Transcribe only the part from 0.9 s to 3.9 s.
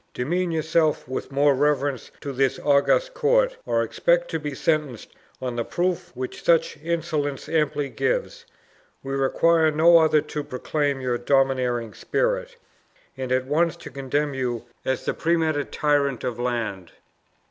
with more reverence to this august court, or